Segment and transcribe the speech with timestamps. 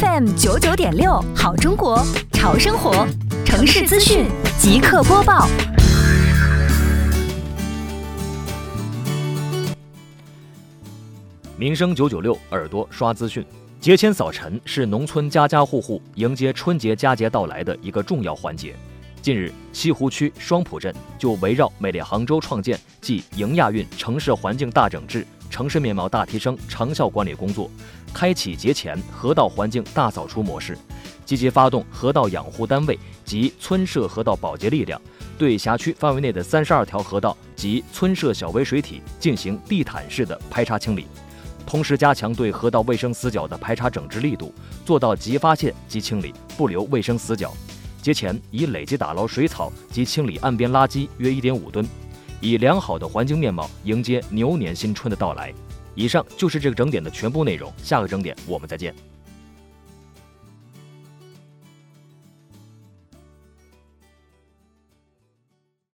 [0.00, 3.06] FM 九九点六，好中国，潮生活，
[3.44, 4.24] 城市资讯
[4.58, 5.46] 即刻播报。
[11.58, 13.44] 民生九九六，耳朵刷资讯。
[13.80, 18.74] 节前扫尘是农村家家户户迎接春节佳节到来的一个重要环节。
[19.20, 27.70] 近日，西湖区双浦镇就围绕美丽杭州创建暨迎亚运城市环境大整治、城市面貌大提升长效管理工作，
[28.14, 30.76] 开启节前河道环境大扫除模式，
[31.26, 34.98] 积极发动河道养护单位及村社河道保洁力量，
[35.36, 41.06] 对辖区范围内的三十二条河道及村社小微水体进行地毯式的排查清理。
[41.66, 44.54] 同时，加强对河道卫生死角的排查整治力度，
[44.86, 47.52] 做到即发现即清理，不留卫生死角。
[48.00, 51.86] 节前已累计打捞水草及清理岸边垃圾约一点五吨，
[52.42, 55.54] 以良好的环境面貌迎接牛年新春的到来。
[55.94, 58.94] 以上就是这个整点的全部内容，下个整点我们再见。